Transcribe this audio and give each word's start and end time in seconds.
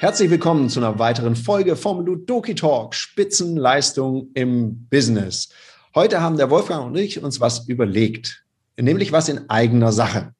Herzlich 0.00 0.30
willkommen 0.30 0.68
zu 0.68 0.80
einer 0.80 0.98
weiteren 0.98 1.36
Folge 1.36 1.76
vom 1.76 2.06
Ludoki 2.06 2.54
Talk 2.54 2.94
Spitzenleistung 2.94 4.30
im 4.34 4.86
Business. 4.88 5.48
Heute 5.94 6.20
haben 6.20 6.36
der 6.36 6.50
Wolfgang 6.50 6.86
und 6.86 6.96
ich 6.96 7.22
uns 7.22 7.40
was 7.40 7.68
überlegt, 7.68 8.44
nämlich 8.76 9.10
was 9.12 9.28
in 9.28 9.50
eigener 9.50 9.92
Sache. 9.92 10.32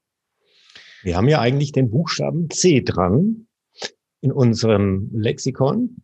Wir 1.02 1.16
haben 1.16 1.28
ja 1.28 1.40
eigentlich 1.40 1.72
den 1.72 1.90
Buchstaben 1.90 2.48
C 2.50 2.82
dran 2.82 3.46
in 4.20 4.32
unserem 4.32 5.10
Lexikon. 5.12 5.96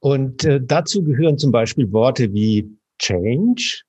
Und 0.00 0.44
äh, 0.44 0.60
dazu 0.60 1.04
gehören 1.04 1.38
zum 1.38 1.52
Beispiel 1.52 1.92
Worte 1.92 2.32
wie 2.32 2.76
Change, 2.98 3.82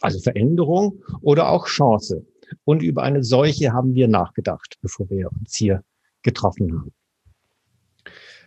also 0.00 0.18
Veränderung 0.18 1.02
oder 1.20 1.48
auch 1.48 1.66
Chance. 1.66 2.26
Und 2.64 2.82
über 2.82 3.02
eine 3.02 3.24
solche 3.24 3.72
haben 3.72 3.94
wir 3.94 4.08
nachgedacht, 4.08 4.76
bevor 4.82 5.08
wir 5.10 5.30
uns 5.32 5.56
hier 5.56 5.82
getroffen 6.22 6.72
haben. 6.72 6.92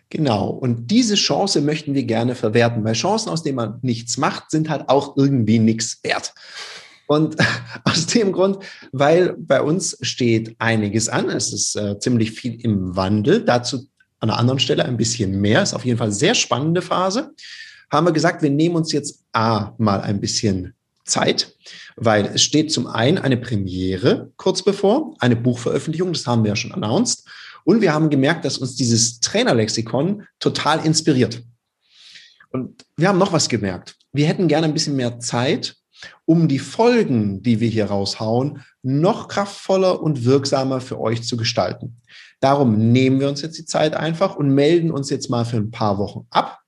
Genau. 0.10 0.50
Und 0.50 0.92
diese 0.92 1.16
Chance 1.16 1.62
möchten 1.62 1.94
wir 1.94 2.04
gerne 2.04 2.36
verwerten, 2.36 2.84
weil 2.84 2.94
Chancen, 2.94 3.30
aus 3.30 3.44
denen 3.44 3.56
man 3.56 3.80
nichts 3.82 4.18
macht, 4.18 4.52
sind 4.52 4.70
halt 4.70 4.88
auch 4.88 5.18
irgendwie 5.18 5.60
nichts 5.60 6.00
wert. 6.04 6.34
Und 7.08 7.38
aus 7.84 8.06
dem 8.08 8.32
Grund, 8.32 8.60
weil 8.92 9.34
bei 9.38 9.62
uns 9.62 9.98
steht 10.02 10.56
einiges 10.60 11.10
an, 11.10 11.30
es 11.30 11.52
ist 11.52 11.76
äh, 11.76 12.00
ziemlich 12.00 12.32
viel 12.32 12.62
im 12.62 12.96
Wandel, 12.96 13.44
dazu 13.44 13.88
an 14.20 14.30
einer 14.30 14.40
anderen 14.40 14.60
Stelle 14.60 14.86
ein 14.86 14.98
bisschen 14.98 15.42
mehr, 15.42 15.62
ist 15.62 15.74
auf 15.74 15.86
jeden 15.86 15.98
Fall 15.98 16.08
eine 16.08 16.16
sehr 16.16 16.36
spannende 16.36 16.82
Phase, 16.82 17.34
haben 17.92 18.08
wir 18.08 18.14
gesagt, 18.14 18.42
wir 18.42 18.50
nehmen 18.50 18.76
uns 18.76 18.92
jetzt 18.92 19.24
A 19.34 19.74
mal 19.78 20.02
ein 20.02 20.20
bisschen 20.20 20.75
Zeit, 21.06 21.56
weil 21.96 22.26
es 22.26 22.42
steht 22.42 22.72
zum 22.72 22.88
einen 22.88 23.18
eine 23.18 23.38
Premiere 23.38 24.32
kurz 24.38 24.64
bevor, 24.64 25.16
eine 25.20 25.36
Buchveröffentlichung, 25.36 26.12
das 26.12 26.28
haben 26.28 26.44
wir 26.44 26.50
ja 26.50 26.56
schon 26.56 26.74
announced, 26.74 27.28
und 27.64 27.82
wir 27.82 27.94
haben 27.94 28.10
gemerkt, 28.10 28.46
dass 28.46 28.60
uns 28.60 28.76
dieses 28.76 29.20
Trainerlexikon 29.22 30.24
total 30.40 30.86
inspiriert. 30.86 31.44
Und 32.52 32.86
wir 32.96 33.08
haben 33.10 33.18
noch 33.18 33.34
was 33.34 33.50
gemerkt. 33.50 33.96
Wir 34.14 34.28
hätten 34.28 34.48
gerne 34.48 34.68
ein 34.68 34.74
bisschen 34.74 34.96
mehr 34.96 35.20
Zeit, 35.20 35.76
um 36.26 36.48
die 36.48 36.60
Folgen, 36.60 37.42
die 37.42 37.60
wir 37.60 37.70
hier 37.70 37.86
raushauen, 37.86 38.64
noch 38.84 39.28
kraftvoller 39.28 40.02
und 40.02 40.26
wirksamer 40.26 40.80
für 40.80 41.00
euch 41.00 41.24
zu 41.24 41.38
gestalten. 41.38 42.02
Darum 42.40 42.92
nehmen 42.92 43.20
wir 43.20 43.30
uns 43.30 43.42
jetzt 43.42 43.58
die 43.58 43.66
Zeit 43.66 43.96
einfach 43.96 44.36
und 44.36 44.50
melden 44.50 44.92
uns 44.92 45.10
jetzt 45.10 45.30
mal 45.30 45.46
für 45.46 45.58
ein 45.58 45.72
paar 45.72 45.98
Wochen 45.98 46.28
ab, 46.30 46.60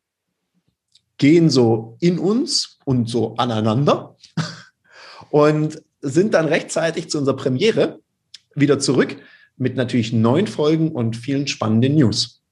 gehen 1.18 1.50
so 1.50 1.98
in 2.00 2.20
uns 2.20 2.78
und 2.86 3.10
so 3.10 3.36
aneinander 3.36 4.16
und 5.30 5.82
sind 6.02 6.34
dann 6.34 6.46
rechtzeitig 6.46 7.10
zu 7.10 7.18
unserer 7.18 7.36
Premiere 7.36 8.00
wieder 8.56 8.80
zurück 8.80 9.18
mit 9.58 9.76
natürlich 9.76 10.14
neun 10.14 10.48
Folgen 10.48 10.92
und 10.92 11.16
vielen 11.16 11.48
spannenden 11.48 11.96
News. 11.96 12.44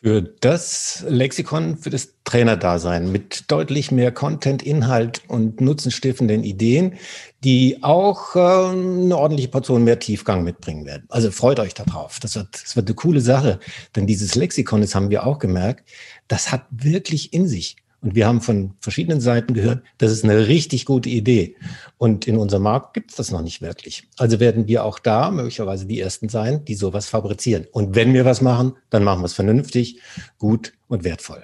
Für 0.00 0.22
das 0.22 1.04
Lexikon, 1.08 1.76
für 1.76 1.90
das 1.90 2.14
Trainerdasein 2.22 3.10
mit 3.10 3.50
deutlich 3.50 3.90
mehr 3.90 4.12
Content, 4.12 4.62
Inhalt 4.62 5.22
und 5.26 5.60
nutzenstiftenden 5.60 6.44
Ideen, 6.44 6.94
die 7.42 7.82
auch 7.82 8.36
äh, 8.36 8.38
eine 8.38 9.16
ordentliche 9.16 9.48
Portion 9.48 9.82
mehr 9.82 9.98
Tiefgang 9.98 10.44
mitbringen 10.44 10.86
werden. 10.86 11.06
Also 11.08 11.32
freut 11.32 11.58
euch 11.58 11.74
darauf. 11.74 12.20
Das 12.20 12.36
wird, 12.36 12.48
das 12.52 12.76
wird 12.76 12.86
eine 12.86 12.94
coole 12.94 13.20
Sache. 13.20 13.58
Denn 13.96 14.06
dieses 14.06 14.36
Lexikon, 14.36 14.82
das 14.82 14.94
haben 14.94 15.10
wir 15.10 15.26
auch 15.26 15.40
gemerkt, 15.40 15.88
das 16.28 16.52
hat 16.52 16.66
wirklich 16.70 17.32
in 17.32 17.48
sich. 17.48 17.76
Und 18.00 18.14
wir 18.14 18.26
haben 18.26 18.40
von 18.40 18.74
verschiedenen 18.80 19.20
Seiten 19.20 19.54
gehört, 19.54 19.82
das 19.98 20.12
ist 20.12 20.22
eine 20.22 20.46
richtig 20.46 20.84
gute 20.84 21.08
Idee. 21.08 21.56
Und 21.96 22.28
in 22.28 22.36
unserem 22.36 22.62
Markt 22.62 22.94
gibt 22.94 23.10
es 23.10 23.16
das 23.16 23.32
noch 23.32 23.42
nicht 23.42 23.60
wirklich. 23.60 24.08
Also 24.16 24.38
werden 24.38 24.68
wir 24.68 24.84
auch 24.84 25.00
da 25.00 25.30
möglicherweise 25.30 25.84
die 25.86 26.00
Ersten 26.00 26.28
sein, 26.28 26.64
die 26.64 26.76
sowas 26.76 27.08
fabrizieren. 27.08 27.66
Und 27.72 27.96
wenn 27.96 28.14
wir 28.14 28.24
was 28.24 28.40
machen, 28.40 28.74
dann 28.90 29.02
machen 29.02 29.20
wir 29.20 29.26
es 29.26 29.34
vernünftig, 29.34 30.00
gut 30.38 30.74
und 30.86 31.02
wertvoll. 31.02 31.42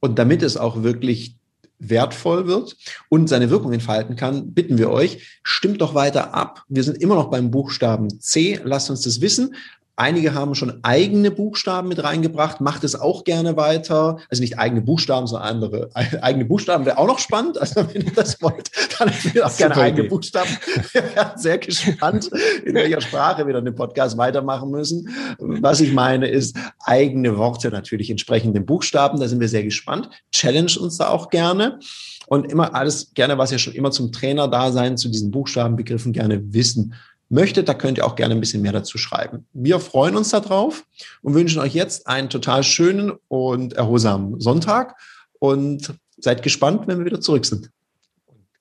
Und 0.00 0.18
damit 0.18 0.42
es 0.42 0.56
auch 0.56 0.82
wirklich 0.82 1.36
wertvoll 1.78 2.46
wird 2.46 2.76
und 3.08 3.28
seine 3.28 3.50
Wirkung 3.50 3.72
entfalten 3.72 4.16
kann, 4.16 4.52
bitten 4.52 4.78
wir 4.78 4.90
euch, 4.90 5.40
stimmt 5.42 5.80
doch 5.80 5.94
weiter 5.94 6.34
ab. 6.34 6.64
Wir 6.68 6.82
sind 6.82 7.00
immer 7.00 7.14
noch 7.14 7.30
beim 7.30 7.50
Buchstaben 7.50 8.20
C. 8.20 8.60
Lasst 8.64 8.90
uns 8.90 9.02
das 9.02 9.20
wissen. 9.20 9.54
Einige 9.96 10.34
haben 10.34 10.56
schon 10.56 10.80
eigene 10.82 11.30
Buchstaben 11.30 11.86
mit 11.88 12.02
reingebracht, 12.02 12.60
macht 12.60 12.82
es 12.82 13.00
auch 13.00 13.22
gerne 13.22 13.56
weiter. 13.56 14.18
Also 14.28 14.42
nicht 14.42 14.58
eigene 14.58 14.80
Buchstaben, 14.80 15.28
sondern 15.28 15.48
andere. 15.48 15.90
Eigene 16.20 16.44
Buchstaben 16.44 16.84
wäre 16.84 16.98
auch 16.98 17.06
noch 17.06 17.20
spannend. 17.20 17.58
Also 17.58 17.86
wenn 17.92 18.02
ihr 18.02 18.12
das 18.12 18.42
wollt, 18.42 18.70
dann 18.98 19.10
auch 19.42 19.56
gerne 19.56 19.76
eigene 19.76 20.00
Idee. 20.00 20.08
Buchstaben. 20.08 20.50
Wir 20.92 21.02
werden 21.14 21.38
sehr 21.38 21.58
gespannt, 21.58 22.28
in 22.64 22.74
welcher 22.74 23.00
Sprache 23.00 23.46
wir 23.46 23.54
dann 23.54 23.64
den 23.64 23.76
Podcast 23.76 24.18
weitermachen 24.18 24.70
müssen. 24.70 25.08
Was 25.38 25.80
ich 25.80 25.92
meine, 25.92 26.26
ist 26.26 26.56
eigene 26.80 27.36
Worte 27.36 27.70
natürlich 27.70 28.10
entsprechend 28.10 28.56
den 28.56 28.66
Buchstaben. 28.66 29.20
Da 29.20 29.28
sind 29.28 29.38
wir 29.38 29.48
sehr 29.48 29.62
gespannt. 29.62 30.10
Challenge 30.32 30.72
uns 30.80 30.96
da 30.96 31.08
auch 31.08 31.30
gerne. 31.30 31.78
Und 32.26 32.50
immer 32.50 32.74
alles 32.74 33.12
gerne, 33.14 33.38
was 33.38 33.52
ihr 33.52 33.58
schon 33.58 33.74
immer 33.74 33.90
zum 33.92 34.10
Trainer 34.10 34.48
da 34.48 34.72
sein, 34.72 34.96
zu 34.96 35.08
diesen 35.08 35.30
Buchstabenbegriffen 35.30 36.12
gerne 36.12 36.52
wissen 36.52 36.94
möchtet, 37.28 37.68
da 37.68 37.74
könnt 37.74 37.98
ihr 37.98 38.06
auch 38.06 38.16
gerne 38.16 38.34
ein 38.34 38.40
bisschen 38.40 38.62
mehr 38.62 38.72
dazu 38.72 38.98
schreiben. 38.98 39.46
Wir 39.52 39.80
freuen 39.80 40.16
uns 40.16 40.30
darauf 40.30 40.84
und 41.22 41.34
wünschen 41.34 41.60
euch 41.60 41.74
jetzt 41.74 42.06
einen 42.06 42.30
total 42.30 42.62
schönen 42.62 43.12
und 43.28 43.74
erholsamen 43.74 44.40
Sonntag 44.40 44.96
und 45.38 45.94
seid 46.18 46.42
gespannt, 46.42 46.86
wenn 46.86 46.98
wir 46.98 47.06
wieder 47.06 47.20
zurück 47.20 47.44
sind. 47.44 47.70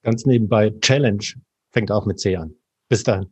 Ganz 0.02 0.26
nebenbei, 0.26 0.74
Challenge 0.82 1.24
fängt 1.72 1.92
auch 1.92 2.06
mit 2.06 2.20
C 2.20 2.36
an. 2.36 2.54
Bis 2.90 3.04
dann. 3.04 3.32